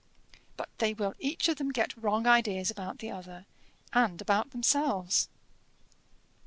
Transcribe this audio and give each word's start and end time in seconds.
"But 0.57 0.69
they 0.79 0.95
will 0.95 1.13
each 1.19 1.47
of 1.47 1.57
them 1.57 1.69
get 1.69 1.95
wrong 1.95 2.25
ideas 2.25 2.71
about 2.71 2.97
the 2.97 3.11
other, 3.11 3.45
and 3.93 4.19
about 4.19 4.49
themselves. 4.49 5.29